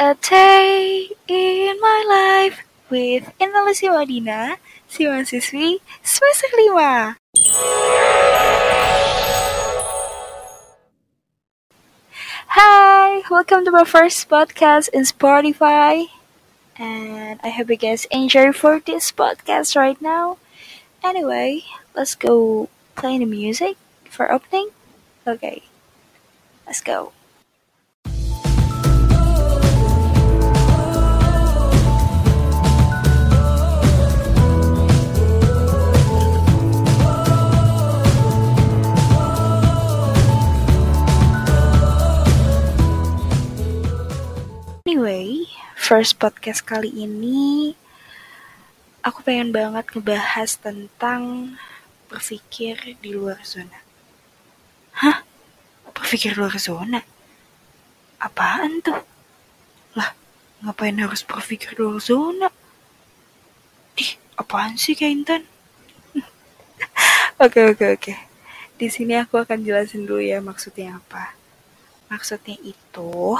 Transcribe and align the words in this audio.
a 0.00 0.14
day 0.14 1.10
in 1.28 1.76
my 1.76 2.00
life 2.08 2.64
with 2.88 3.28
Indonesia 3.36 3.92
Madina, 3.92 4.56
si 4.88 5.04
mahasiswi 5.04 5.76
semester 6.00 6.48
5. 6.56 7.20
Hi, 12.56 13.20
welcome 13.28 13.68
to 13.68 13.70
my 13.70 13.84
first 13.84 14.24
podcast 14.24 14.88
in 14.96 15.04
Spotify. 15.04 16.08
And 16.80 17.36
I 17.44 17.52
hope 17.52 17.68
you 17.68 17.76
guys 17.76 18.08
enjoy 18.08 18.56
for 18.56 18.80
this 18.80 19.12
podcast 19.12 19.76
right 19.76 20.00
now. 20.00 20.40
Anyway, 21.04 21.68
let's 21.92 22.16
go 22.16 22.72
play 22.96 23.20
the 23.20 23.28
music 23.28 23.76
for 24.08 24.32
opening. 24.32 24.72
Okay, 25.28 25.68
let's 26.64 26.80
go. 26.80 27.12
First 45.74 46.20
podcast 46.20 46.62
kali 46.66 46.92
ini 46.92 47.74
aku 49.00 49.24
pengen 49.24 49.48
banget 49.48 49.88
ngebahas 49.96 50.60
tentang 50.60 51.54
berpikir 52.12 53.00
di 53.00 53.16
luar 53.16 53.40
zona. 53.46 53.80
Hah? 55.00 55.24
Berpikir 55.94 56.36
luar 56.36 56.54
zona? 56.60 57.00
Apaan 58.20 58.84
tuh? 58.84 59.00
Lah, 59.96 60.12
ngapain 60.60 60.98
harus 61.00 61.24
berpikir 61.24 61.78
luar 61.80 62.02
zona? 62.02 62.52
Ih, 63.96 64.20
apaan 64.36 64.76
sih 64.76 64.92
Kak 64.92 65.08
Intan? 65.08 65.42
Oke, 67.44 67.72
oke, 67.72 67.96
oke. 67.96 68.14
Di 68.76 68.92
sini 68.92 69.16
aku 69.16 69.40
akan 69.40 69.64
jelasin 69.64 70.04
dulu 70.04 70.20
ya 70.20 70.44
maksudnya 70.44 71.00
apa. 71.00 71.32
Maksudnya 72.12 72.56
itu, 72.60 73.36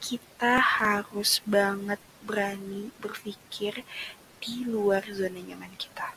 kita 0.00 0.58
harus 0.60 1.40
banget 1.44 2.00
berani 2.26 2.90
berpikir 2.98 3.86
di 4.42 4.66
luar 4.66 5.02
zona 5.10 5.40
nyaman 5.40 5.72
kita. 5.78 6.12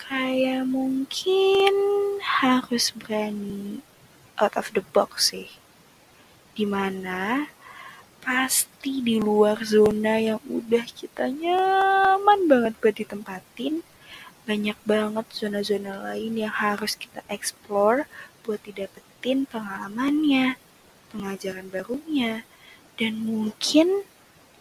Kayak 0.00 0.64
mungkin 0.68 1.74
harus 2.20 2.90
berani 2.92 3.84
out 4.40 4.56
of 4.56 4.72
the 4.72 4.84
box 4.92 5.32
sih. 5.32 5.48
Di 6.56 6.64
mana 6.64 7.48
pasti 8.20 9.00
di 9.00 9.16
luar 9.16 9.64
zona 9.64 10.20
yang 10.20 10.40
udah 10.44 10.84
kita 10.84 11.32
nyaman 11.32 12.48
banget 12.48 12.72
buat 12.80 12.96
ditempatin, 12.96 13.80
banyak 14.44 14.76
banget 14.84 15.26
zona-zona 15.32 16.10
lain 16.10 16.36
yang 16.36 16.52
harus 16.52 16.96
kita 16.96 17.24
explore 17.32 18.04
buat 18.44 18.60
didapetin 18.64 19.48
pengalamannya, 19.48 20.56
pengajaran 21.10 21.68
barunya, 21.68 22.46
dan 22.96 23.20
mungkin 23.20 24.06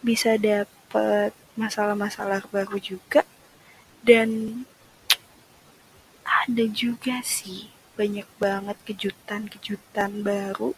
bisa 0.02 0.36
dapet 0.36 1.32
masalah-masalah 1.56 2.44
baru 2.50 2.78
juga. 2.82 3.24
Dan 4.04 4.64
ada 6.24 6.66
juga 6.72 7.20
sih 7.26 7.68
banyak 8.00 8.28
banget 8.40 8.78
kejutan-kejutan 8.88 10.24
baru 10.24 10.72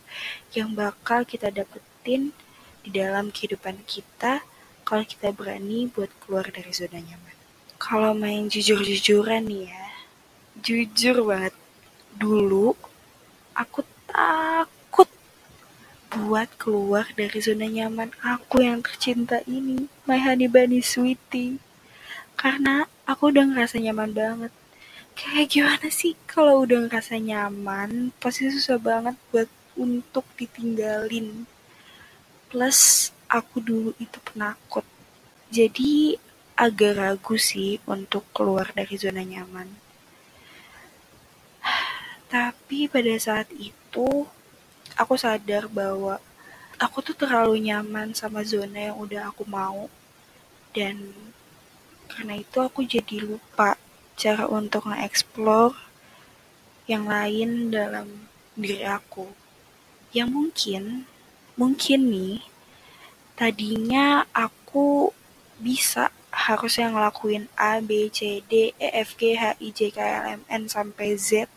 yang 0.58 0.74
bakal 0.74 1.22
kita 1.22 1.54
dapetin 1.54 2.34
di 2.82 2.90
dalam 2.90 3.30
kehidupan 3.30 3.86
kita 3.86 4.42
kalau 4.82 5.06
kita 5.06 5.30
berani 5.30 5.86
buat 5.86 6.10
keluar 6.26 6.50
dari 6.50 6.74
zona 6.74 6.98
nyaman. 6.98 7.38
Kalau 7.78 8.18
main 8.18 8.50
jujur-jujuran 8.50 9.46
nih 9.46 9.70
ya, 9.70 9.86
jujur 10.66 11.22
banget. 11.30 11.54
Dulu 12.18 12.74
aku 13.54 13.86
takut 14.10 14.71
buat 16.32 16.48
keluar 16.56 17.12
dari 17.20 17.44
zona 17.44 17.68
nyaman 17.68 18.16
aku 18.24 18.64
yang 18.64 18.80
tercinta 18.80 19.44
ini, 19.44 19.92
my 20.08 20.16
honey 20.16 20.48
bunny 20.48 20.80
sweetie. 20.80 21.60
Karena 22.40 22.88
aku 23.04 23.36
udah 23.36 23.52
ngerasa 23.52 23.84
nyaman 23.84 24.16
banget. 24.16 24.56
Kayak 25.12 25.52
gimana 25.52 25.88
sih 25.92 26.16
kalau 26.32 26.64
udah 26.64 26.88
ngerasa 26.88 27.20
nyaman, 27.20 28.16
pasti 28.24 28.48
susah 28.48 28.80
banget 28.80 29.20
buat 29.28 29.52
untuk 29.76 30.24
ditinggalin. 30.40 31.44
Plus, 32.48 33.12
aku 33.28 33.60
dulu 33.60 33.92
itu 34.00 34.16
penakut. 34.24 34.88
Jadi, 35.52 36.16
agak 36.56 36.96
ragu 36.96 37.36
sih 37.36 37.84
untuk 37.84 38.24
keluar 38.32 38.72
dari 38.72 38.96
zona 38.96 39.20
nyaman. 39.20 39.68
Tapi 42.32 42.88
pada 42.88 43.20
saat 43.20 43.52
itu, 43.52 44.32
aku 44.98 45.16
sadar 45.20 45.68
bahwa 45.68 46.18
aku 46.82 47.06
tuh 47.06 47.14
terlalu 47.14 47.70
nyaman 47.70 48.16
sama 48.18 48.42
zona 48.42 48.92
yang 48.92 48.98
udah 48.98 49.30
aku 49.30 49.46
mau. 49.46 49.86
Dan 50.72 51.14
karena 52.08 52.40
itu 52.40 52.58
aku 52.60 52.84
jadi 52.84 53.22
lupa 53.24 53.76
cara 54.18 54.48
untuk 54.48 54.90
nge-explore 54.90 55.76
yang 56.90 57.08
lain 57.08 57.72
dalam 57.72 58.28
diri 58.58 58.84
aku. 58.84 59.30
Yang 60.12 60.30
mungkin, 60.30 60.84
mungkin 61.56 62.00
nih, 62.12 62.38
tadinya 63.40 64.28
aku 64.36 65.16
bisa 65.62 66.12
harusnya 66.32 66.92
ngelakuin 66.92 67.48
A, 67.60 67.84
B, 67.84 68.08
C, 68.12 68.44
D, 68.48 68.72
E, 68.80 68.88
F, 69.04 69.16
G, 69.20 69.36
H, 69.36 69.60
I, 69.60 69.70
J, 69.72 69.80
K, 69.92 70.00
L, 70.00 70.26
M, 70.40 70.42
N, 70.48 70.64
sampai 70.68 71.16
Z. 71.20 71.48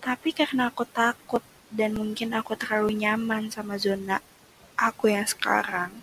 Tapi 0.00 0.32
karena 0.32 0.72
aku 0.72 0.88
takut 0.88 1.44
dan 1.70 1.94
mungkin 1.94 2.34
aku 2.34 2.58
terlalu 2.58 3.06
nyaman 3.06 3.50
sama 3.54 3.78
zona 3.78 4.18
aku 4.74 5.10
yang 5.14 5.26
sekarang, 5.26 6.02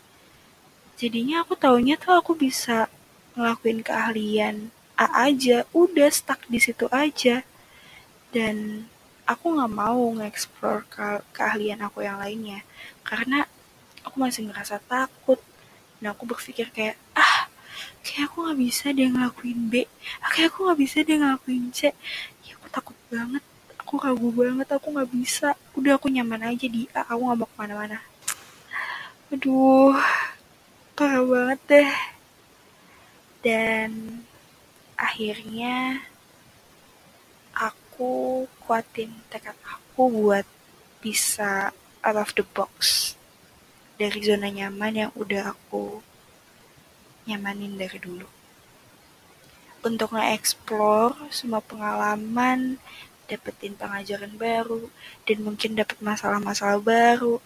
jadinya 1.00 1.44
aku 1.44 1.54
taunya 1.60 1.96
tuh 2.00 2.16
aku 2.16 2.34
bisa 2.34 2.88
ngelakuin 3.38 3.86
keahlian 3.86 4.72
A 4.98 5.30
aja, 5.30 5.62
udah 5.78 6.10
stuck 6.10 6.42
di 6.50 6.58
situ 6.58 6.90
aja. 6.90 7.46
Dan 8.34 8.90
aku 9.30 9.54
nggak 9.54 9.70
mau 9.70 10.02
nge-explore 10.18 10.90
ke 10.90 11.22
keahlian 11.38 11.86
aku 11.86 12.02
yang 12.02 12.18
lainnya. 12.18 12.66
Karena 13.06 13.46
aku 14.02 14.18
masih 14.18 14.50
ngerasa 14.50 14.82
takut. 14.90 15.38
Dan 16.02 16.18
aku 16.18 16.26
berpikir 16.26 16.74
kayak 16.74 16.98
ah 17.14 17.46
kayak 18.02 18.34
aku 18.34 18.50
nggak 18.50 18.58
bisa 18.58 18.90
deh 18.90 19.06
ngelakuin 19.06 19.70
B. 19.70 19.86
Ah, 20.18 20.34
kayak 20.34 20.50
aku 20.50 20.66
nggak 20.66 20.80
bisa 20.82 20.98
deh 21.06 21.18
ngelakuin 21.22 21.70
C. 21.70 21.94
Ya 22.50 22.58
aku 22.58 22.68
takut 22.74 22.98
banget 23.14 23.46
aku 23.88 24.04
ragu 24.04 24.36
banget 24.36 24.68
aku 24.68 24.92
nggak 24.92 25.12
bisa. 25.16 25.56
Udah 25.72 25.96
aku 25.96 26.12
nyaman 26.12 26.44
aja 26.44 26.68
di 26.68 26.92
A 26.92 27.08
aku 27.08 27.24
nggak 27.24 27.40
mau 27.40 27.48
ke 27.48 27.56
mana-mana. 27.56 28.04
Aduh 29.32 29.96
parah 30.92 31.24
banget 31.24 31.60
deh. 31.72 31.92
Dan 33.40 34.20
akhirnya 35.00 36.04
aku 37.56 38.44
kuatin 38.60 39.24
tekad 39.32 39.56
aku 39.64 40.12
buat 40.12 40.44
bisa 41.00 41.72
out 42.04 42.20
of 42.20 42.36
the 42.36 42.44
box 42.44 43.16
dari 43.96 44.20
zona 44.20 44.52
nyaman 44.52 45.08
yang 45.08 45.12
udah 45.16 45.56
aku 45.56 46.04
nyamanin 47.24 47.80
dari 47.80 48.04
dulu. 48.04 48.28
Untuk 49.80 50.12
nge-explore 50.12 51.32
semua 51.32 51.64
pengalaman, 51.64 52.84
dapetin 53.28 53.76
pengajaran 53.76 54.34
baru, 54.40 54.88
dan 55.28 55.38
mungkin 55.44 55.76
dapet 55.76 56.00
masalah-masalah 56.00 56.80
baru 56.80 57.44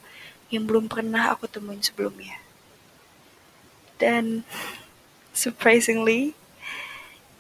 yang 0.54 0.64
belum 0.70 0.86
pernah 0.86 1.34
aku 1.34 1.50
temuin 1.50 1.82
sebelumnya. 1.82 2.38
Dan 3.98 4.46
surprisingly, 5.42 6.38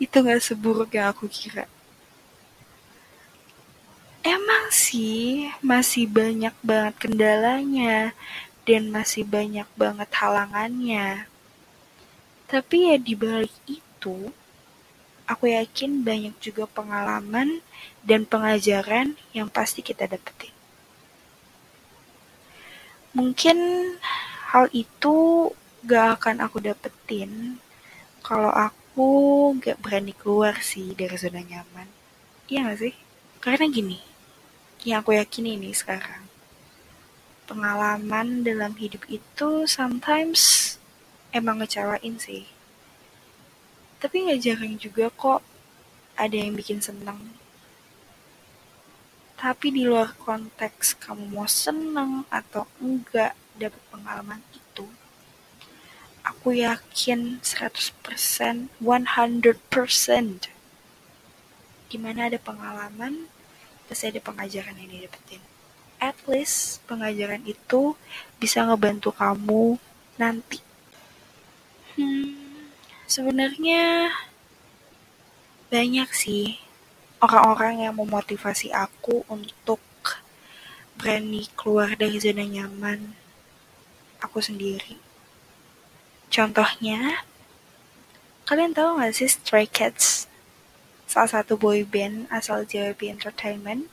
itu 0.02 0.16
gak 0.18 0.42
seburuk 0.42 0.90
yang 0.98 1.14
aku 1.14 1.30
kira. 1.30 1.70
Emang 4.22 4.70
sih 4.70 5.50
masih 5.66 6.06
banyak 6.06 6.54
banget 6.62 6.96
kendalanya 7.02 8.14
dan 8.70 8.94
masih 8.94 9.26
banyak 9.26 9.66
banget 9.74 10.10
halangannya. 10.14 11.26
Tapi 12.46 12.94
ya 12.94 12.98
di 13.02 13.18
balik 13.18 13.54
itu, 13.66 14.30
aku 15.32 15.48
yakin 15.48 16.04
banyak 16.04 16.36
juga 16.44 16.68
pengalaman 16.68 17.64
dan 18.04 18.28
pengajaran 18.28 19.16
yang 19.32 19.48
pasti 19.48 19.80
kita 19.80 20.04
dapetin. 20.12 20.52
Mungkin 23.16 23.58
hal 24.52 24.68
itu 24.76 25.48
gak 25.88 26.20
akan 26.20 26.44
aku 26.44 26.60
dapetin 26.60 27.56
kalau 28.20 28.52
aku 28.52 29.10
gak 29.64 29.80
berani 29.80 30.12
keluar 30.12 30.60
sih 30.60 30.92
dari 30.92 31.16
zona 31.16 31.40
nyaman. 31.40 31.88
Iya 32.52 32.68
gak 32.68 32.80
sih? 32.84 32.94
Karena 33.42 33.66
gini, 33.72 34.00
yang 34.84 35.02
aku 35.02 35.18
yakin 35.18 35.58
ini 35.58 35.74
sekarang, 35.74 36.28
pengalaman 37.50 38.46
dalam 38.46 38.78
hidup 38.78 39.08
itu 39.10 39.66
sometimes 39.66 40.76
emang 41.34 41.60
ngecewain 41.64 42.16
sih. 42.22 42.46
Tapi 44.02 44.16
nggak 44.26 44.42
jarang 44.42 44.76
juga 44.82 45.14
kok 45.14 45.46
ada 46.18 46.34
yang 46.34 46.58
bikin 46.58 46.82
seneng. 46.82 47.38
Tapi 49.38 49.74
di 49.74 49.86
luar 49.86 50.18
konteks 50.18 50.98
kamu 50.98 51.30
mau 51.34 51.46
seneng 51.46 52.26
atau 52.34 52.66
enggak 52.82 53.34
dapat 53.58 53.82
pengalaman 53.94 54.42
itu, 54.54 54.86
aku 56.26 56.58
yakin 56.58 57.42
100%, 57.42 58.74
100% 58.82 60.50
di 61.92 61.98
mana 62.00 62.32
ada 62.32 62.40
pengalaman, 62.42 63.30
pasti 63.86 64.10
ada 64.10 64.22
pengajaran 64.24 64.78
yang 64.78 64.90
didapetin 64.90 65.42
at 66.02 66.18
least 66.26 66.82
pengajaran 66.90 67.46
itu 67.46 67.94
bisa 68.42 68.66
ngebantu 68.66 69.14
kamu 69.14 69.78
nanti. 70.18 70.58
Hmm, 71.94 72.41
sebenarnya 73.12 74.08
banyak 75.68 76.08
sih 76.16 76.56
orang-orang 77.20 77.84
yang 77.84 78.00
memotivasi 78.00 78.72
aku 78.72 79.28
untuk 79.28 79.84
berani 80.96 81.44
keluar 81.60 81.92
dari 82.00 82.24
zona 82.24 82.48
nyaman 82.48 83.12
aku 84.24 84.40
sendiri. 84.40 84.96
Contohnya, 86.32 87.28
kalian 88.48 88.72
tahu 88.72 89.04
gak 89.04 89.12
sih 89.12 89.28
Stray 89.28 89.68
Cats? 89.68 90.32
Salah 91.04 91.44
satu 91.44 91.60
boy 91.60 91.84
band 91.84 92.32
asal 92.32 92.64
JYP 92.64 93.12
Entertainment 93.12 93.92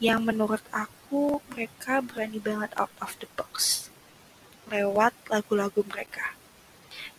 yang 0.00 0.24
menurut 0.24 0.64
aku 0.72 1.44
mereka 1.52 2.00
berani 2.00 2.40
banget 2.40 2.72
out 2.80 2.96
of 3.04 3.12
the 3.20 3.28
box 3.36 3.92
lewat 4.72 5.12
lagu-lagu 5.28 5.84
mereka. 5.84 6.37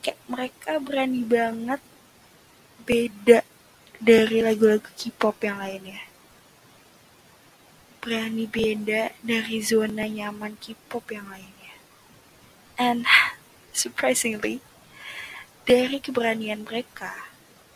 Kayak 0.10 0.26
mereka 0.26 0.72
berani 0.82 1.22
banget 1.22 1.82
beda 2.82 3.46
dari 4.02 4.42
lagu-lagu 4.42 4.90
K-pop 4.98 5.38
yang 5.46 5.62
lainnya. 5.62 6.02
Berani 8.02 8.50
beda 8.50 9.14
dari 9.22 9.62
zona 9.62 10.10
nyaman 10.10 10.58
K-pop 10.58 11.14
yang 11.14 11.30
lainnya. 11.30 11.78
And 12.82 13.06
surprisingly, 13.70 14.66
dari 15.70 16.02
keberanian 16.02 16.66
mereka 16.66 17.14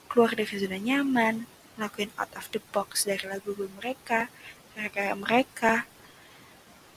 keluar 0.10 0.34
dari 0.34 0.58
zona 0.58 0.82
nyaman, 0.82 1.46
lakuin 1.78 2.10
out 2.18 2.34
of 2.34 2.50
the 2.50 2.66
box 2.74 3.06
dari 3.06 3.30
lagu-lagu 3.30 3.70
mereka, 3.78 4.34
kayak 4.74 5.22
mereka 5.22 5.86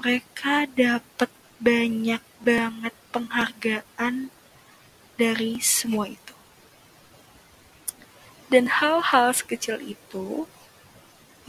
mereka 0.01 0.65
dapat 0.65 1.29
banyak 1.61 2.25
banget 2.41 2.95
penghargaan 3.13 4.33
dari 5.17 5.59
semua 5.65 6.09
itu 6.09 6.37
dan 8.53 8.71
hal-hal 8.71 9.35
sekecil 9.35 9.83
itu 9.83 10.47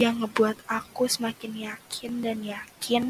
yang 0.02 0.24
ngebuat 0.24 0.58
aku 0.66 1.06
semakin 1.06 1.72
yakin 1.72 2.22
dan 2.26 2.42
yakin 2.42 3.04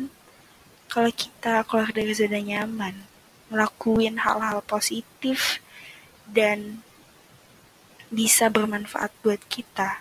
kalau 0.87 1.11
kita 1.11 1.67
keluar 1.67 1.91
dari 1.91 2.15
zona 2.15 2.39
nyaman, 2.39 2.95
ngelakuin 3.51 4.23
hal-hal 4.23 4.63
positif 4.63 5.59
dan 6.23 6.79
bisa 8.07 8.47
bermanfaat 8.47 9.11
buat 9.19 9.43
kita, 9.51 9.99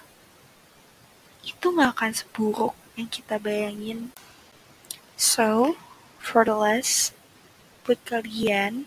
itu 1.43 1.75
gak 1.75 1.91
akan 1.99 2.13
seburuk 2.15 2.75
yang 2.95 3.11
kita 3.11 3.43
bayangin. 3.43 4.15
So, 5.19 5.75
for 6.23 6.47
the 6.47 6.55
last, 6.55 7.19
buat 7.83 7.99
kalian 8.07 8.87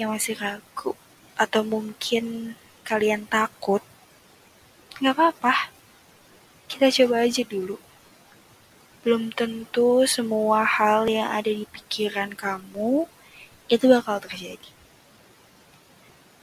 yang 0.00 0.16
masih 0.16 0.32
ragu 0.40 0.96
atau 1.36 1.60
mungkin 1.60 2.56
kalian 2.88 3.28
takut, 3.28 3.84
nggak 4.96 5.12
apa-apa. 5.12 5.68
Kita 6.64 6.88
coba 6.88 7.28
aja 7.28 7.44
dulu. 7.44 7.76
Belum 9.04 9.28
tentu 9.28 10.08
semua 10.08 10.64
hal 10.64 11.04
yang 11.04 11.28
ada 11.28 11.52
di 11.52 11.68
pikiran 11.68 12.32
kamu 12.32 13.04
itu 13.68 13.84
bakal 13.84 14.16
terjadi. 14.24 14.72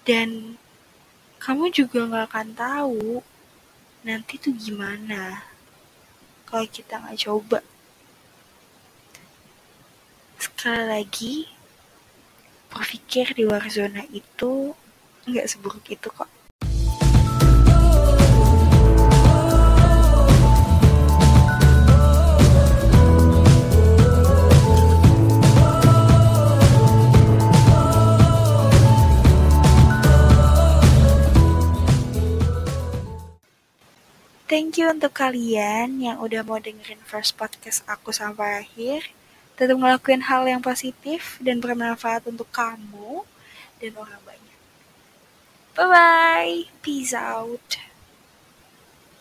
Dan 0.05 0.61
kamu 1.41 1.73
juga 1.73 2.05
nggak 2.05 2.25
akan 2.29 2.49
tahu 2.53 3.25
nanti 4.05 4.39
tuh 4.39 4.53
gimana 4.55 5.41
kalau 6.45 6.69
kita 6.69 7.01
nggak 7.01 7.27
coba. 7.27 7.59
Sekali 10.37 10.83
lagi, 10.85 11.35
berpikir 12.71 13.33
di 13.33 13.43
luar 13.47 13.65
zona 13.71 14.03
itu 14.11 14.75
nggak 15.27 15.47
seburuk 15.47 15.83
itu 15.91 16.07
kok. 16.11 16.29
Thank 34.47 34.79
you 34.79 34.87
untuk 34.87 35.11
kalian 35.11 35.99
yang 35.99 36.23
udah 36.23 36.39
mau 36.47 36.55
dengerin 36.55 37.03
first 37.03 37.35
podcast 37.35 37.83
aku 37.83 38.15
sampai 38.15 38.63
akhir. 38.63 39.16
Tetap 39.57 39.73
ngelakuin 39.73 40.21
hal 40.29 40.45
yang 40.45 40.61
positif 40.61 41.41
dan 41.41 41.57
bermanfaat 41.57 42.29
untuk 42.29 42.45
kamu 42.53 43.25
dan 43.81 43.91
orang 43.97 44.21
banyak. 44.21 44.59
Bye-bye. 45.73 46.69
Peace 46.85 47.17
out. 47.17 47.86